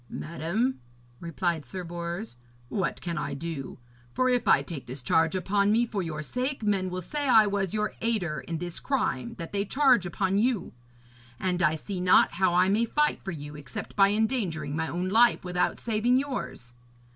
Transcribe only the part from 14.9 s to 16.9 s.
life without saving yours.